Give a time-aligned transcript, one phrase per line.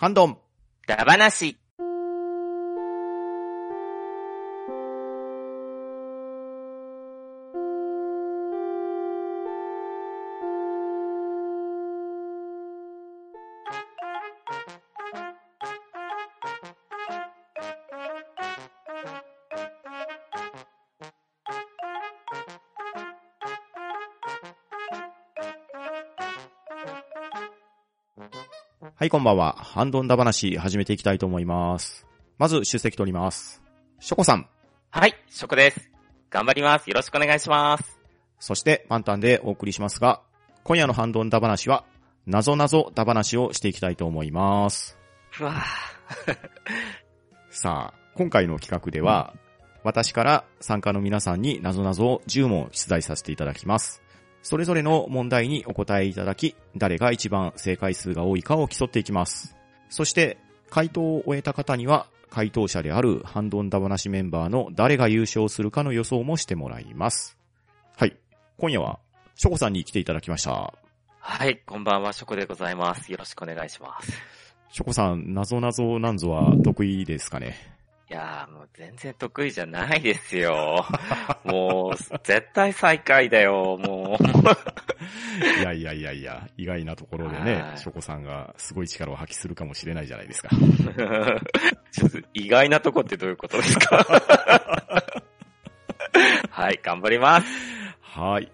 [0.00, 0.38] ハンドン。
[0.86, 1.58] ダバナシ。
[29.10, 29.56] い、こんばんは。
[29.58, 32.06] ハンドンダ話始めていきたいと思います。
[32.38, 33.60] まず、出席取ります。
[33.98, 34.48] ショコさん。
[34.90, 35.90] はい、食です。
[36.30, 36.88] 頑張ります。
[36.88, 37.98] よろしくお願いします。
[38.38, 40.22] そして、パンタンでお送りしますが、
[40.62, 41.84] 今夜のハンドンダ話は、
[42.24, 44.96] なぞなぞダ話をしていきたいと思います。
[45.40, 45.64] うわ
[47.50, 49.34] さあ、今回の企画では、
[49.82, 54.02] 私から参加の皆さんになぞなぞを10問出題させていただきます。
[54.42, 59.56] それぞれの問題にお答えいただき、誰が一番正解数が多いかを競っていきます。
[59.88, 60.38] そして、
[60.70, 67.36] 回答を終えた方には、回答者であるハンドンダ話メンバーの誰が優勝するかの予想もしてもらいます。
[67.96, 68.16] はい。
[68.56, 69.00] 今夜は、
[69.34, 70.72] ショコさんに来ていただきました。
[71.18, 73.10] はい、こんばんは、食でございます。
[73.12, 74.12] よろしくお願いします。
[74.70, 77.79] ショコさん、なぞなぞなんぞは得意ですかね？
[78.10, 80.84] いやー、もう全然得意じゃないですよ。
[81.44, 84.24] もう、絶対最下位だよ、もう。
[85.60, 90.48] いやいやいやいや、意外なところでねは、いショコさんがすごい力を発揮するかもしれないじゃないですか。
[91.92, 94.04] ちょっと意外なとこってどういうことですか？
[96.50, 97.46] はい、頑張ります。
[98.00, 98.50] はい。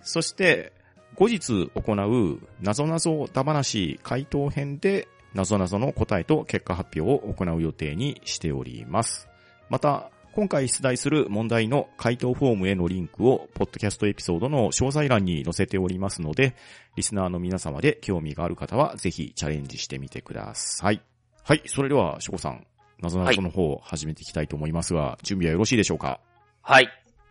[0.00, 0.72] そして、
[1.14, 9.28] 後日行う、なぞなぞだ話回答編で、なぞなぞの答えと結果発表を行う予定にしております。
[9.68, 16.56] また、今回出題する問題の回答フォームへのリンクを、ポッドキャストエピソードの詳細欄に載せておりますので、
[16.96, 21.00] リスナーの皆様で興味がある方は、ぜひチャレンジしてみてください。
[21.44, 22.66] はい、それでは、しょこさん、
[23.00, 26.20] なぞなぞの方、始めていきたいと思いますが、準備はよろしいでしょうか？
[26.62, 26.88] はい、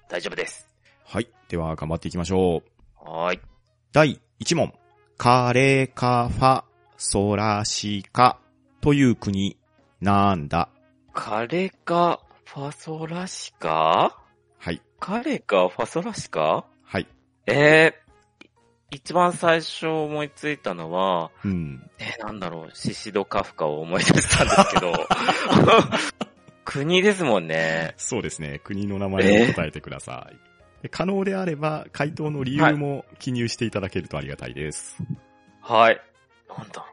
[0.07, 0.67] 大丈夫です。
[1.03, 2.63] はい、では頑張っていきましょ
[3.05, 3.09] う。
[3.09, 3.41] はーい。
[3.91, 4.73] 第1問。
[5.17, 6.63] カレカファ
[6.97, 8.39] ソラシカ
[8.81, 9.57] という国、
[10.01, 10.69] なんだ
[11.13, 14.17] カレカファソラシカ？
[14.57, 14.81] はい。
[14.99, 16.65] カレカファソラシカ？
[16.83, 17.07] はい。
[17.47, 18.47] えー、
[18.91, 21.89] 一番最初思いついたのは、うん。
[21.99, 24.93] えー、なんだろう、シシドカフカを思い出したんですけど、
[26.65, 27.93] 国ですもんね。
[27.97, 28.59] そうですね。
[28.63, 30.37] 国の名前を答えてください。
[30.83, 34.97] で可能であれば、回答の理由も記入していただけるとありがたいです。
[35.61, 36.01] はい。
[36.57, 36.85] なんだ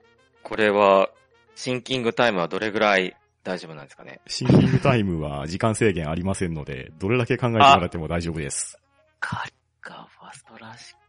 [0.43, 1.11] これは、
[1.55, 4.21] シンキングタイムはどれぐらい大丈夫なんですかね？
[4.27, 8.79] シンキングタイムは時間制限ありませんので、どれだけ考えてもらっても大丈夫です。
[9.21, 11.01] カレカファソラシカ。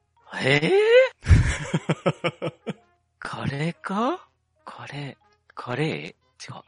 [0.43, 2.53] えー、
[3.19, 4.27] カレカ
[4.65, 5.17] カレ、
[5.53, 6.53] カレー？
[6.53, 6.63] 違う。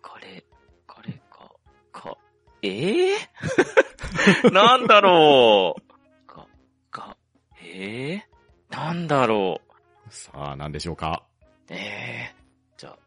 [0.00, 0.44] カレ、
[0.86, 1.50] カレカ、
[1.92, 2.16] か、
[2.62, 3.16] えー、
[4.52, 6.26] なんだろう。
[6.26, 6.46] か、
[6.90, 7.16] か、
[7.62, 9.65] えー、なんだろう
[10.10, 11.22] さあ、何でしょうか？
[11.68, 12.34] ええ
[12.76, 12.98] じゃあ、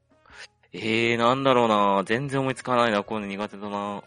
[0.74, 2.04] ええなんだろうな。
[2.06, 4.04] 全然思いつかないな、こういうの苦手だな。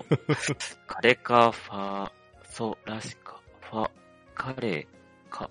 [0.86, 2.10] カレカ、ファ、
[2.50, 3.90] ソ、ラシカ、ファ、
[4.34, 4.86] カレ、
[5.30, 5.50] カ、ちょ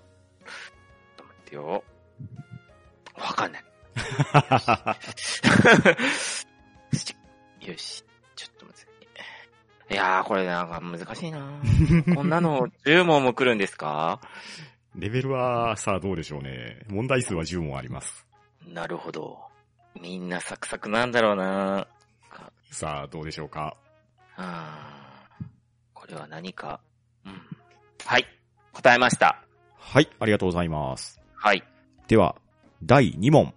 [1.16, 1.82] と待ってよ。
[3.14, 3.64] わかんない。
[7.66, 8.04] よし、
[8.36, 8.86] ちょっと待っ
[9.88, 9.94] て。
[9.94, 9.96] い。
[9.96, 11.60] やー、これなんか難しいな
[12.14, 14.20] こんなの10問も来るんですか？
[14.96, 16.78] レベルは、さあどうでしょうね。
[16.88, 18.26] 問題数は10問あります。
[18.66, 19.38] なるほど。
[20.00, 21.86] みんなサクサクなんだろうな
[22.30, 23.76] かさあ、どうでしょうか。
[24.36, 25.44] あー
[25.92, 26.80] これは何か。
[27.26, 27.40] うん。
[28.04, 28.26] はい。
[28.72, 29.42] 答えました。
[29.78, 31.20] はい、ありがとうございます。
[31.34, 31.62] はい。
[32.08, 32.36] では、
[32.82, 33.52] 第2問。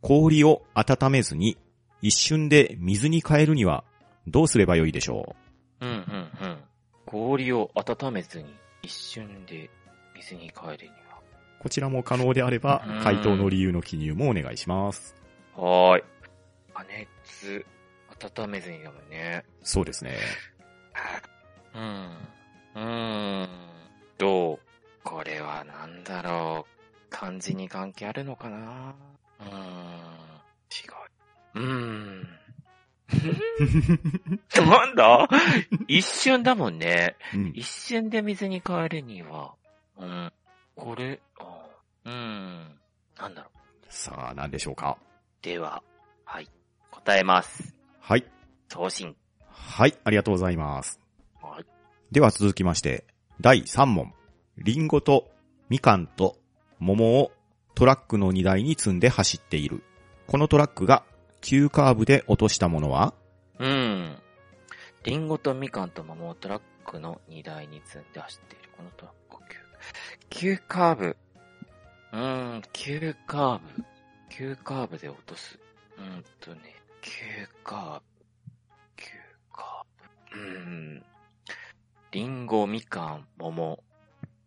[0.00, 1.58] 氷を温めずに
[2.00, 3.84] 一瞬で水に変えるには
[4.28, 5.34] どうすればよいでしょ
[5.80, 5.98] うんうんう
[6.46, 6.58] ん。
[7.04, 9.70] 氷を温めずに一瞬で
[10.18, 10.94] 水に変えるにう
[11.60, 15.14] こちらも可能であればうん、回答の理由の記入もお願いします。
[15.56, 15.90] は。
[15.90, 16.04] はーい。
[16.74, 17.66] 加熱、
[18.40, 19.44] 温めずにだもんね。
[19.62, 20.18] そうですね。
[21.74, 22.16] うん。
[22.76, 23.48] うーん。
[24.18, 24.58] どう？
[25.02, 26.72] これはなんだろう。
[27.10, 28.94] 漢字に関係あるのかな？
[29.40, 29.50] うーん。
[30.70, 30.84] 違
[31.54, 31.60] う。
[31.60, 32.28] うーん。
[34.68, 35.28] なんだ？
[35.88, 37.16] 一瞬だもんね。
[37.34, 39.54] うん一瞬で水に変えるには。
[39.98, 40.32] うん。
[40.76, 41.66] これ、あ
[42.04, 42.78] うん。
[43.18, 43.58] なんだろう。
[43.88, 44.96] さあ、何でしょうか？
[45.42, 45.82] では、
[46.24, 46.48] はい。
[46.90, 47.74] 答えます。
[48.00, 48.24] はい。
[48.68, 49.16] 送信。
[49.50, 51.00] はい、ありがとうございます。
[51.42, 51.64] はい。
[52.12, 53.06] では続きまして、
[53.40, 54.14] 第3問。
[54.56, 55.30] リンゴと
[55.68, 56.38] みかんと
[56.78, 57.32] 桃を
[57.74, 59.82] トラックの荷台に積んで走っている。
[60.26, 61.04] このトラックが
[61.40, 63.14] 急カーブで落としたものは？
[63.58, 64.16] うん。
[65.04, 68.70] リンゴとみかんと桃をトラックの荷台に積んで走っている。
[68.76, 69.27] このトラック
[70.38, 71.16] 急、急カーブ。
[72.12, 73.84] うーん、急カーブ。
[74.30, 75.58] 急カーブで落とす。
[75.96, 77.12] うーんとね、急
[77.64, 78.02] カーブ。
[78.96, 79.04] 急
[79.52, 80.40] カーブ。
[80.40, 80.58] うー
[81.00, 81.04] ん。
[82.12, 83.82] リンゴ、みかん、桃。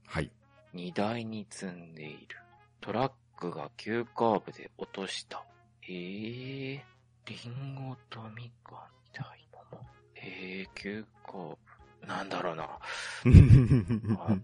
[0.07, 0.31] はい。
[0.73, 2.37] 荷台に積んでいる。
[2.79, 5.43] トラックが急カーブで落とした。
[5.81, 6.85] へえ。
[7.25, 9.83] リンゴとみかん、荷台、桃。
[10.13, 11.70] へえ、急カーブ。
[12.07, 12.63] なんだろうな。
[12.63, 12.79] あ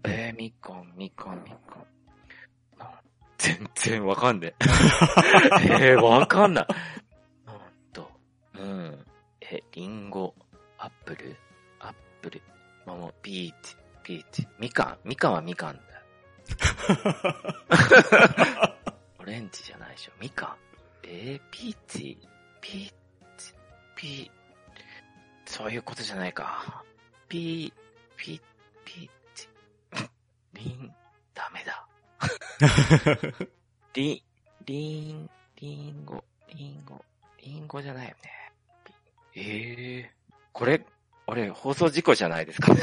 [0.04, 1.58] えー、みかん、みかん、みかん。
[2.78, 3.00] な
[3.36, 4.64] 全然わかんねえ。
[5.90, 6.66] えー、わかんない。
[7.46, 7.58] なん
[7.92, 8.10] と、
[8.54, 9.06] うん。
[9.40, 10.34] え、リンゴ、
[10.78, 12.40] apple、apple、
[12.86, 14.48] 桃、 peach、peach。
[14.58, 15.88] みかん、みかんはみかんだよ。
[19.18, 20.12] オレンジじゃないでしょ。
[20.20, 20.56] みかん。
[21.02, 23.52] えー、 peach、peach、
[23.96, 24.30] ピー、
[25.44, 26.84] そういうことじゃないか。
[27.28, 27.72] ピー、
[28.16, 28.40] ピー、
[28.84, 29.48] peach、
[30.54, 30.92] リン、
[31.34, 31.86] ダメだ。
[33.94, 34.22] リ、
[34.64, 35.30] リン、
[35.60, 37.04] リンゴ、リンゴ、
[37.42, 38.52] リンゴじゃないよね。
[39.34, 40.84] ピええー、これ、
[41.26, 42.80] あれ、放送事故じゃないですかね。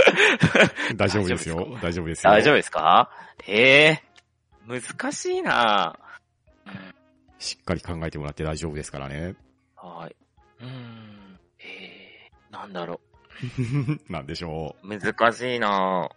[0.96, 1.78] 大丈夫ですよ。
[1.82, 2.32] 大丈夫ですよ。
[2.32, 3.10] 大丈夫ですか？
[3.46, 5.98] ええー、難しいな
[6.66, 6.94] うん
[7.38, 9.34] しっかり考えてもらって大丈夫ですからね。
[9.76, 10.16] はい。
[10.60, 11.38] うーん。
[11.60, 13.00] えー、なんだろ
[14.08, 14.98] なんでしょう。
[14.98, 16.08] 難しいな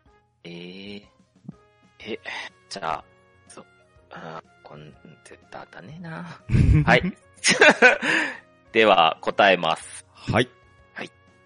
[0.43, 1.03] えー、
[1.99, 2.19] え、
[2.69, 3.03] じゃあ、
[3.47, 3.65] そう、
[4.09, 6.83] あーこん、絶対当たねえなう。
[6.83, 7.17] はい。
[8.71, 10.05] では、答えます。
[10.13, 10.49] はい。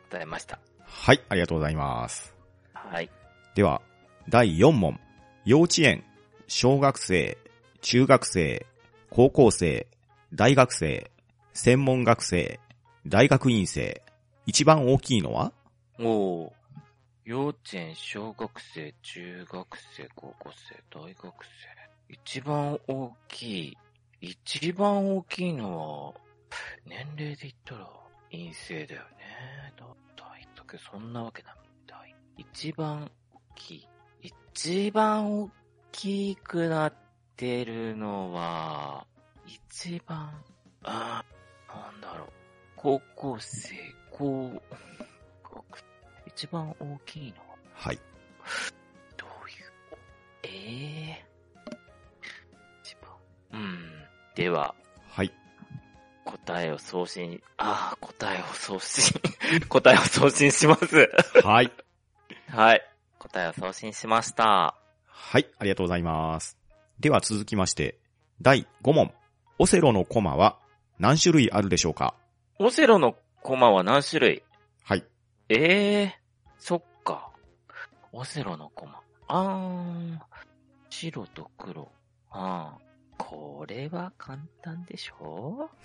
[0.10, 0.60] 答えました。
[0.86, 2.34] はい、ありがとうございます。
[2.74, 3.10] はい。
[3.54, 3.82] では、
[4.30, 5.00] 第4問。
[5.44, 6.04] 幼稚園、
[6.48, 7.38] 小学生、
[7.82, 8.66] 中学生、
[9.12, 9.88] 高校生、
[10.34, 11.12] 大学生、
[11.54, 12.60] 専門学生、
[13.06, 14.02] 大学院生。
[14.48, 15.52] 一番大きいのは？
[16.00, 16.52] おー。
[17.24, 21.76] 幼稚園、小学生、中学生、高校生、大学生。
[22.10, 23.78] 一番大きい。
[24.22, 26.14] 一番大きいのは、
[26.86, 27.90] 年齢で言ったら、
[28.32, 29.74] 陰性だよね。
[29.78, 31.56] だ、大だけどそんなわけない。
[32.38, 33.88] 一番大きい。
[34.22, 35.50] 一番大
[35.92, 36.94] きくなっ
[37.38, 39.08] てるのは、
[39.46, 40.32] 一番、
[40.84, 42.30] あーなんだろう。
[42.76, 43.76] 高校生、
[44.12, 44.62] 高、
[45.56, 45.84] 学
[46.28, 48.00] 一番大きいのは、はい。
[49.18, 49.98] どういう、
[50.44, 51.26] ええ
[52.84, 53.12] 一番。
[53.62, 53.80] うん。
[54.36, 54.76] では、
[55.10, 55.32] はい。
[56.26, 59.14] 答えを送信、ああ、答えを送信、
[59.70, 61.10] 答えを送信します。
[61.44, 61.72] はい。
[62.50, 62.82] はい。
[63.20, 64.76] 答えを送信しました。
[65.08, 66.58] はい、ありがとうございます。
[67.00, 67.98] では続きまして、
[68.42, 69.14] 第5問。
[69.58, 70.60] オセロのコマは
[71.00, 72.14] 何種類あるでしょうか？
[72.60, 74.44] オセロのコマは何種類？
[75.50, 75.60] はい。
[75.60, 76.20] ええ
[76.58, 77.30] そっか。
[78.12, 79.02] オセロのコマ。
[79.28, 80.20] あーん。
[80.90, 81.92] 白と黒。
[82.32, 82.86] ああ。
[83.18, 85.70] これは簡単でしょ？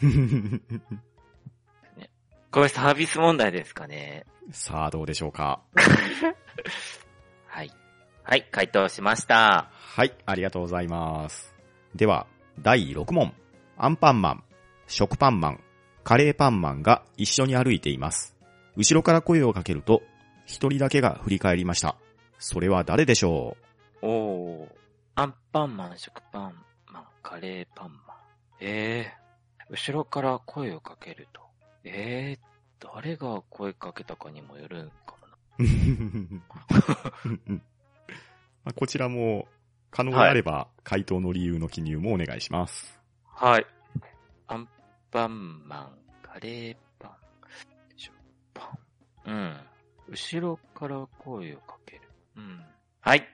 [2.50, 4.26] これサービス問題ですかね。
[4.50, 5.60] さあ、どうでしょうか？
[7.46, 7.70] はい。
[8.24, 9.70] はい、回答しました。
[9.72, 11.54] はい、ありがとうございます。
[11.94, 12.26] では、
[12.58, 13.32] 第6問。
[13.76, 14.44] アンパンマン、
[14.88, 15.60] 食パンマン、
[16.02, 18.36] カレーパンマンが一緒に歩いています。
[18.76, 20.02] 後ろから声をかけると、
[20.46, 21.96] 一人だけが振り返りました。
[22.38, 23.56] それは誰でしょ
[24.02, 24.68] おー。
[25.14, 26.54] アンパンマン、食パン
[26.90, 28.16] マン、カレーパンマン。
[28.60, 29.20] ええ
[29.68, 31.42] 後ろから声をかけると。
[31.84, 32.50] ええ
[32.80, 35.36] 誰が声かけたかにもよるんかもな。
[35.58, 37.52] う
[38.64, 39.48] まあこちらも、
[39.90, 42.98] 可能であれば、回答の理由の記入もお願いします。
[43.26, 43.66] はい。
[44.46, 44.68] アン
[45.10, 46.89] パンマン、カレー。
[49.30, 49.56] うん。
[50.08, 52.02] 後ろから声をかける。
[52.36, 52.60] うん。
[53.00, 53.28] はい。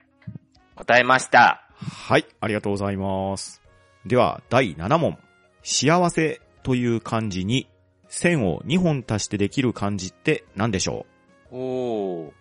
[0.75, 1.67] 答えました。
[1.75, 3.61] はい、ありがとうございます。
[4.05, 5.17] では、第7問。
[5.63, 7.67] 幸せという漢字に、
[8.09, 11.05] 線を2本足してできる漢字って何でしょ
[11.51, 12.31] おー。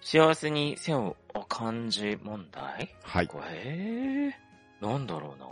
[0.00, 2.84] 幸せに線を、あ、漢字問題？
[2.84, 3.26] うはい。
[3.26, 5.46] これ、えー、なんだろうな。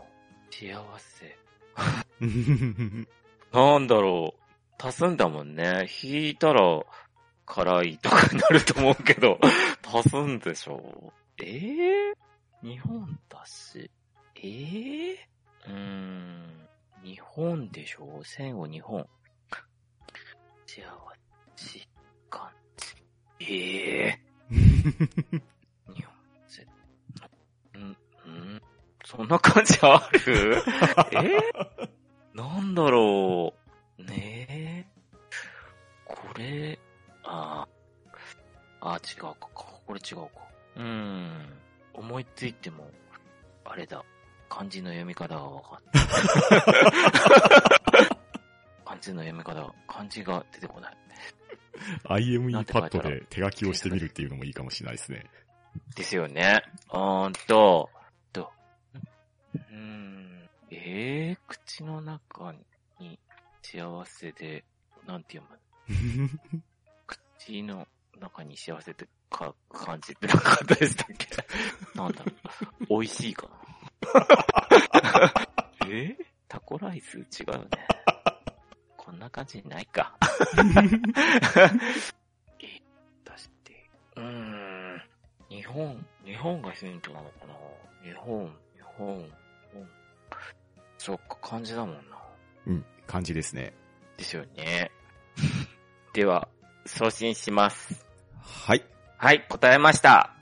[0.51, 1.37] 幸せ。
[3.53, 4.49] なんだろう。
[4.81, 5.89] 足すんだもんね。
[6.03, 6.63] 引いたら、
[7.51, 9.39] 辛いとかになると思うけど、
[9.87, 11.13] 足すんでしょ？
[11.39, 11.43] う。
[11.43, 13.91] ええー、日本だし。
[14.37, 16.69] ええー、うーん。
[17.03, 18.21] 日本でしょ？
[18.25, 19.09] 線を日本。
[20.67, 20.83] 幸
[21.57, 21.81] せ、
[22.29, 22.95] 漢字。
[23.41, 24.55] ええー、
[25.95, 26.15] 日本、
[26.47, 26.63] せ、
[27.79, 28.63] ん、ん、
[29.05, 30.63] そんな感じある？
[31.13, 31.91] えー？
[32.35, 33.55] なんだろ
[33.99, 34.03] う。
[34.05, 34.87] ねえ。
[36.05, 36.79] これ、
[37.31, 37.69] あ
[38.81, 39.37] あ、あ違うか。
[39.55, 40.29] これ違うか。
[40.77, 41.53] うーん。
[41.93, 42.91] 思いついても、
[43.65, 44.05] あれだ。
[44.49, 45.99] 漢字の読み方が分かった。
[48.85, 50.97] 漢字の読み方、漢字が出てこない。
[52.05, 55.27] IME パッドで手書きをしてみるっていうのもいいかもしれないですね。
[55.95, 56.63] ですよね。
[56.91, 57.91] うーんと、
[58.33, 58.51] と、
[59.55, 62.55] うーん、えー、口の中
[62.99, 63.19] に
[63.63, 64.65] 幸せで、
[65.07, 65.47] なんて読
[65.89, 66.59] む
[67.49, 67.89] 口の
[68.21, 71.27] 中に幸せって書く感じってなかったでしたっけ
[71.95, 72.33] なんだろ
[72.83, 72.87] う。
[72.91, 73.57] 美味しいかな。
[75.89, 76.15] え？
[76.47, 77.69] タコライス違うね。
[78.99, 80.15] こんな感じないか。
[82.61, 82.83] え、
[83.25, 83.89] 出して。
[84.17, 85.03] うーん。
[85.49, 87.55] 日本、日本がヒントなのかな？
[88.03, 89.33] 日本、日本、日
[89.73, 89.89] 本。
[90.99, 92.19] そっか、漢字だもんな。
[92.67, 93.73] うん、感じですね。
[94.19, 94.91] ですよね。
[96.13, 96.47] では、
[96.89, 98.05] 送信します。
[98.41, 98.85] はい。
[99.17, 100.35] はい、答えました。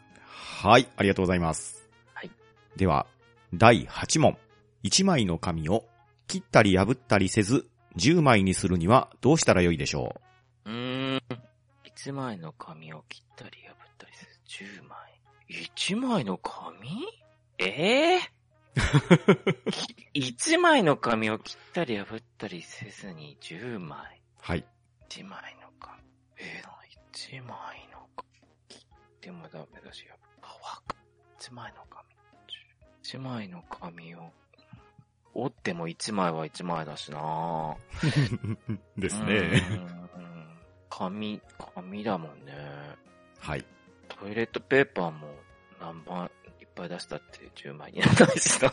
[0.62, 1.88] はい、ありがとうございます。
[2.14, 2.30] はい。
[2.76, 3.06] では、
[3.54, 4.36] 第8問。
[4.84, 5.84] 1枚の紙を
[6.28, 10.20] 切ったり破ったりせず、10枚にするにはどうしたらよいでしょ
[10.64, 10.70] う？
[10.70, 11.22] ーん。
[11.84, 14.30] 1枚の紙を切ったり破ったりする
[14.80, 14.98] 10枚。
[15.50, 17.06] 1枚の紙？
[17.58, 18.20] ええ
[20.14, 23.98] 1 枚の紙を切ったり破ったりせずに10枚。
[23.98, 24.02] う
[24.40, 24.64] はい。
[25.08, 25.65] 1枚の紙。
[26.38, 26.72] えー、な、
[27.12, 28.28] 1枚の紙。
[28.68, 28.80] 切っ
[29.20, 30.96] てもダメだし、やっぱわか
[31.40, 32.06] 1枚の紙。
[33.04, 34.32] 1枚の紙を、
[35.34, 37.76] 折っても1枚は1枚だしな
[38.96, 39.58] ですうね。
[39.58, 41.40] ん紙、
[41.74, 42.52] 紙だもんね。
[43.38, 43.64] はい。
[44.08, 45.28] トイレットペーパーも
[45.80, 48.72] 何番いっぱい出したって10枚になったしな。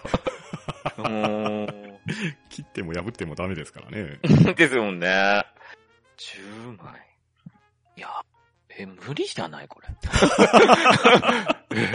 [1.10, 1.67] もう、
[2.50, 4.20] 切っても破ってもダメですからね。
[4.55, 5.08] ですもんね。
[6.17, 7.12] 10枚。
[8.77, 9.88] え、無理じゃないこれ。
[11.75, 11.92] え、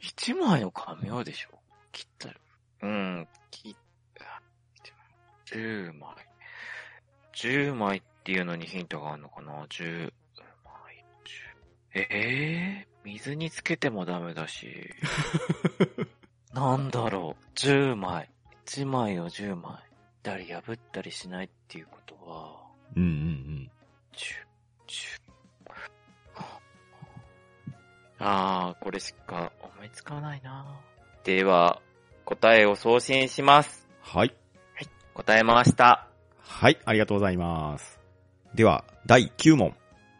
[0.00, 1.58] 1枚の紙をでしょ？
[1.92, 2.34] 切ったら。
[2.82, 3.76] うん、切っ
[4.14, 4.42] た。
[5.46, 6.10] 10枚。
[7.34, 10.12] 10枚っていうのにヒントがあるのかな ?10
[10.64, 11.04] 枚。
[11.94, 14.90] 10えー、水につけてもダメだし。
[16.52, 18.30] なんだろう？10枚。
[18.66, 19.74] 1枚を10枚。
[19.74, 19.76] っ
[20.24, 22.56] たり破ったりしないっていうことは、
[22.96, 23.70] うんうんうん。
[28.26, 30.80] あー、これしか思いつかないな
[31.24, 31.82] では、
[32.24, 33.86] 答えを送信します。
[34.00, 34.34] はい。
[35.12, 36.08] 答えました。
[36.38, 38.00] はい、ありがとうございます。
[38.54, 39.74] では、第9問。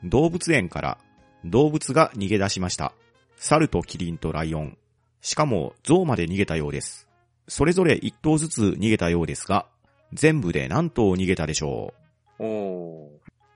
[0.05, 0.99] 動物園から
[1.47, 2.93] 動物が逃げ出しました。
[3.37, 4.77] 猿とキリンとライオン。
[5.23, 7.09] しかも、象まで逃げたようです。
[7.49, 9.67] それぞれ1頭ずつ逃げたようですが、
[10.13, 11.95] 全部で何頭逃げたでしょ
[12.39, 13.09] おー。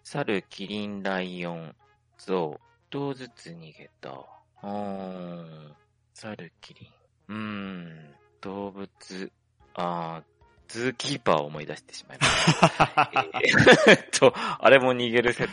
[0.04, 1.74] 猿、キリン、ライオン、
[2.16, 4.37] ゾウ、どうずつ逃げた。
[4.62, 5.74] うーん。
[6.14, 6.88] 猿、キリン。
[7.28, 8.14] うーん。
[8.40, 9.32] 動物、
[9.74, 13.10] あー、ズーキーパーを思い出してしまいました。
[13.86, 15.52] えーっと、あれも逃げるセット。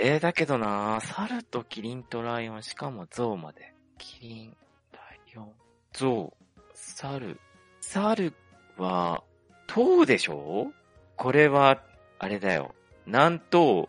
[0.00, 3.74] えー、だけどな猿とキリンとライオン、しかもゾウまで。
[3.98, 4.56] キリン、
[4.92, 4.98] ラ
[5.34, 5.52] イオン、
[5.92, 7.38] ゾウ、猿。
[7.80, 8.32] 猿
[8.76, 9.22] は、
[9.66, 10.72] 頭でしょ？
[11.16, 11.82] これは、
[12.18, 12.74] あれだよ。
[13.06, 13.88] 何頭、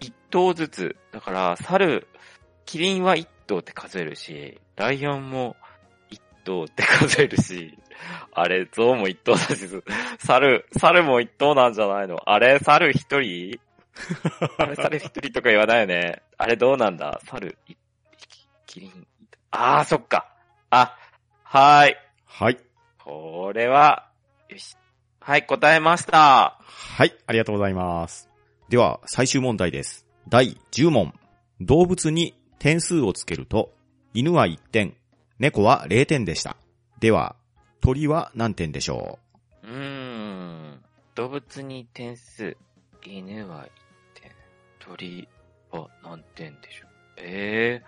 [0.00, 0.96] 一頭ずつ。
[1.12, 2.06] だから、猿、
[2.64, 5.56] キリンは一頭って数えるし、ライオンも
[6.10, 7.76] 一頭って数えるし、
[8.32, 9.66] あれ、ゾウも一頭だし、
[10.18, 12.20] 猿、猿も一頭なんじゃないの？
[12.26, 13.58] あれ、猿一人？
[14.58, 16.22] あれ、猿一人とか言わないよね。
[16.36, 17.20] あれどうなんだ？
[17.24, 17.76] 猿、一
[18.18, 19.06] 匹、キリン、
[19.50, 20.30] あー、そっか。
[20.70, 20.94] あ、
[21.42, 21.96] はーい。
[22.26, 22.58] はい。
[23.02, 24.08] これは、
[24.48, 24.76] よし。
[25.20, 26.58] はい、答えました。
[26.60, 28.28] はい、ありがとうございます。
[28.68, 30.06] では、最終問題です。
[30.28, 31.14] 第10問。
[31.60, 33.72] 動物に点数をつけると、
[34.14, 34.96] 犬は1点、
[35.38, 36.56] 猫は0点でした。
[36.98, 37.36] では、
[37.80, 39.18] 鳥は何点でしょ
[39.62, 39.66] う？
[39.68, 39.74] うー
[40.74, 40.84] ん。
[41.14, 42.56] 動物に点数。
[43.04, 43.70] 犬は1
[44.20, 44.32] 点。
[44.80, 45.28] 鳥
[45.70, 46.90] は何点でしょう？
[47.18, 47.84] ええ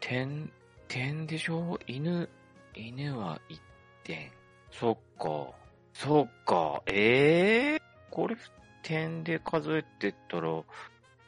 [0.00, 0.50] ー、点、
[0.88, 2.28] 点でしょ犬、
[2.74, 3.58] 犬は1
[4.04, 4.30] 点。
[4.70, 5.50] そっか。
[5.92, 6.82] そっか。
[6.86, 8.36] ええー、これ、
[8.82, 10.62] 点で数えてったら、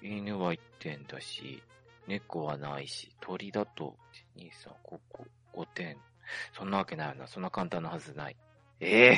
[0.02, 1.62] 犬は1点だし、
[2.07, 3.97] 猫はないし、鳥だと、
[4.37, 5.97] 1、2、3、5、5、5点。
[6.57, 7.26] そんなわけないよな。
[7.26, 8.37] そんな簡単なはずない。
[8.80, 9.12] ええ？
[9.12, 9.16] ー、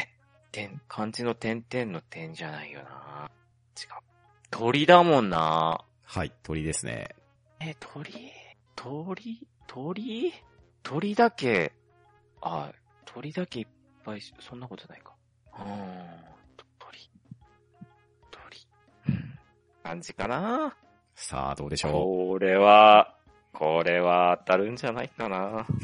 [0.53, 3.31] 点、漢字の点々の点じゃないよな。
[3.79, 3.89] 違う。
[4.51, 5.81] 鳥だもんな。
[5.81, 7.15] うはい、鳥ですね。
[7.61, 8.12] え、鳥？
[8.77, 9.47] 鳥？
[9.67, 10.33] 鳥？
[10.83, 11.73] 鳥だけ、
[12.41, 12.73] あ、
[13.05, 13.67] 鳥だけいっ
[14.05, 15.15] ぱいし、そんなことないか。
[15.55, 15.67] うーん、
[16.79, 16.99] 鳥。
[19.83, 20.77] 感じかな？
[21.14, 23.14] さあ、どうでしょこれは、
[23.52, 25.61] これは当たるんじゃないかな。
[25.61, 25.66] う。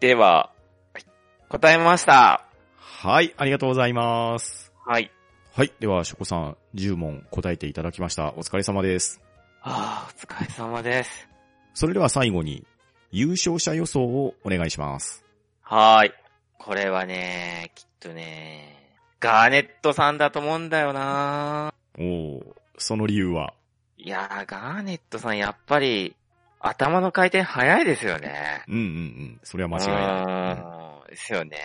[0.00, 0.50] では、
[0.94, 1.04] はい
[1.48, 2.44] 答えました。
[2.76, 4.70] はい、ありがとうございます。
[4.84, 5.10] はい。
[5.54, 8.34] はい、では、ショコさん、10問答えていただきました。
[8.36, 9.22] お疲れ様です。
[9.62, 11.26] ああ、お疲れ様です。
[11.72, 12.66] それでは最後に、
[13.10, 15.24] 優勝者予想をお願いします。
[15.62, 16.12] はーい。
[16.58, 22.44] これはね、きっとね、ガーネットさんだと思うんだよなおー、
[22.78, 23.54] その理由は？
[23.96, 26.14] いやー、ガーネットさんやっぱり、
[26.60, 28.64] 頭の回転早いですよね。
[28.68, 29.40] うんうんうん。
[29.42, 30.26] それは間違いない。
[30.26, 31.10] ない。
[31.10, 31.58] ですよね。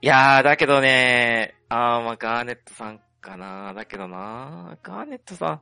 [0.00, 3.72] いやー、だけどね、あー、まあ、ガーネットさんかな。
[3.74, 5.60] だけどな、ガーネットさ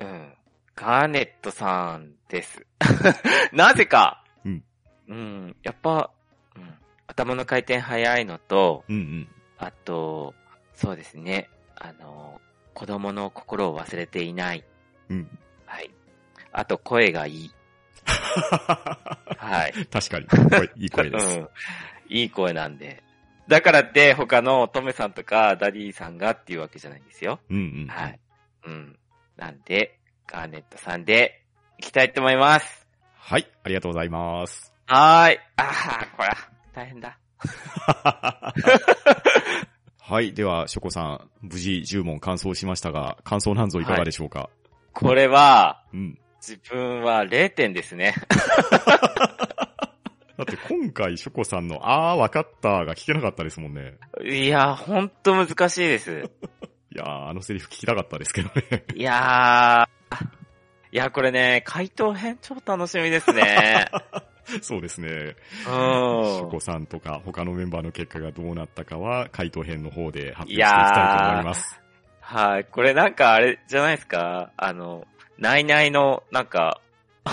[0.00, 0.34] ん、うん。
[0.74, 2.66] ガーネットさんです。
[3.52, 4.24] なぜか。
[4.44, 4.64] うん。
[5.08, 5.56] うん。
[5.62, 6.10] やっぱ、
[6.56, 6.74] うん。
[7.06, 9.28] 頭の回転早いのと、うんうん。
[9.58, 10.34] あと、
[10.74, 11.48] そうですね。
[11.76, 12.40] あの、
[12.80, 14.64] 子供の心を忘れていない。
[15.10, 15.38] うん。
[15.66, 15.90] はい。
[16.50, 17.52] あと、声がいい。
[19.36, 19.74] はい。
[19.92, 20.24] 確かに。
[20.48, 21.40] 声いい声です。
[21.40, 21.48] うん。
[22.08, 23.02] いい声なんで。
[23.48, 27.38] だからって、他のトメさんとかダディさんがっていうわけじゃないんですよ。
[27.50, 27.86] うんうん。
[27.86, 28.20] はい。
[28.64, 28.98] うん。
[29.36, 31.44] なんで、ガーネットさんで、
[31.80, 32.88] 行きたいと思います。
[33.14, 34.72] はい、ありがとうございます。
[34.86, 35.40] はーい。
[35.56, 36.30] あー、これ、
[36.72, 37.18] 大変だ。
[40.02, 44.50] はい、では、ショコさん、無事10問完走しましたが、感想なんぞいかがでしょうか、
[44.92, 46.18] これは、うん。
[46.40, 48.14] 自分は0点ですね。
[50.36, 53.98] だって今回、ショコさんの、あー、わかったが聞けなかったですもんね。
[54.24, 56.30] いや、ほんと難しいです。
[56.92, 58.84] いやー、あのセリフ聞きたかったですけどね。
[58.96, 60.26] いやー、
[60.92, 63.86] いや、これね、回答編超楽しみですね。
[64.62, 65.08] そうですね。
[65.08, 66.50] うショん。
[66.50, 71.80] コさんとか他のメンバーの結果がどうなったかは、回答編の方で発表していきたいと思います。
[72.20, 72.64] はい。
[72.64, 74.50] これなんかあれじゃないですか？
[74.56, 75.06] あの、
[75.38, 76.80] ナイナイの、なんか、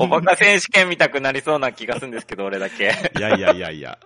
[0.00, 2.84] おバカ選手権見たくなりそうな気がするんですけど、俺だけ。
[3.16, 3.98] いやいやいやいや。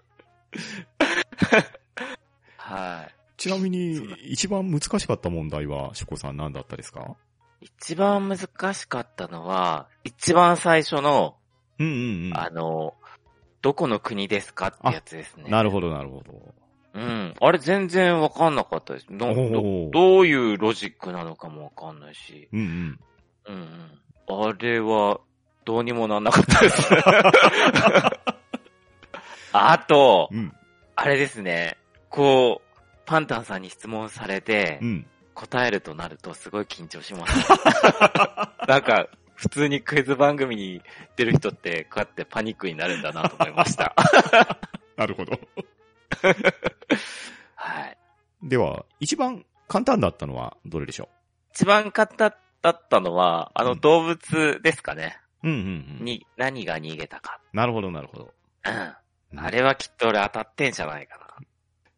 [2.57, 7.17] はちなみに、一番難しかった問題は、ショコさん何だったですか？
[7.61, 7.67] い。
[7.67, 11.37] 一番難しかったのは、一番最初の、
[11.79, 11.91] うんう
[12.31, 12.95] んあの、
[13.63, 15.45] どこの国ですかってやつですね。
[15.47, 15.51] うん。
[15.51, 16.55] なるほどなるほど。
[16.95, 17.35] うん。
[17.41, 19.07] あれ全然わかんなかったです。
[19.11, 22.49] ど、おどーどういうロジックなのかもわかんないし。
[22.53, 23.01] うんうん。
[23.47, 24.49] うんうん。
[24.49, 25.21] あれは、
[25.65, 26.89] どうにもなんなかったです。
[29.53, 30.53] あとう、ん。
[30.97, 31.77] あれですね。
[32.09, 32.69] こう、
[33.07, 35.07] パンタンさんに質問されてう、ん。
[35.35, 37.49] 答えるとなるとすごい緊張します。
[38.67, 39.07] なんか、
[39.39, 40.83] 普通にクイズ番組に
[41.15, 43.95] 出る人って、こうやってパニックになるんだなと思いました。
[44.99, 45.39] なるほど。
[47.55, 47.97] はい。
[48.43, 51.09] では、一番簡単だったのはどれでしょ
[51.55, 55.21] 一番簡単だったのは、あのうん動物ですかね。
[55.45, 56.05] ううんうんうん。
[56.05, 57.41] に、何が逃げたか。
[57.53, 58.35] なるほどなるほど。
[58.65, 59.39] うん。
[59.39, 61.27] あれはきっと俺当たってんじゃないかな。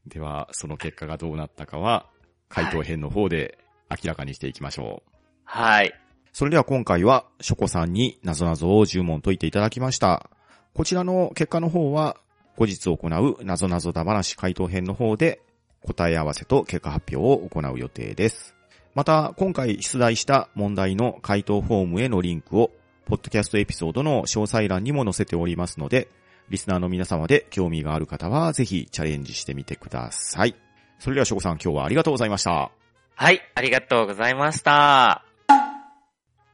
[0.07, 2.05] では、その結果がどうなったかは、
[2.50, 3.57] 回答編の方で
[3.88, 5.12] 明らかにしていきましょう。
[5.44, 5.94] はい。
[6.33, 10.31] それでは今回は、ショコさんに謎々を10問解いていただきました。
[10.75, 12.16] こちらの結果の方は、
[12.57, 15.40] 後日行う謎々だ話回答編の方で、
[15.83, 18.55] 答え合わせと結果発表を行う予定です。
[18.95, 22.71] また、今回出題した問題の回答フォームへのリンクを、
[23.07, 26.09] ポッドキャストエピソードの詳細欄にも載せておりますので、
[26.49, 30.55] リスナーの皆様で興味がある方は、ぜひチャレンジしてみてください。
[30.99, 32.71] それでは、ショコさん、今日はありがとうございました。
[33.14, 35.30] はい、ありがとうございました。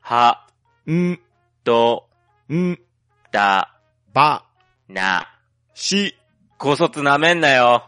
[0.08, 0.46] は、
[0.86, 1.18] ん、
[1.64, 2.06] ど、
[2.48, 2.78] ん、
[3.32, 3.76] だ、
[4.14, 4.44] ば、
[4.88, 5.26] な。
[5.74, 6.14] し、
[6.58, 7.82] 高卒なめんなよ。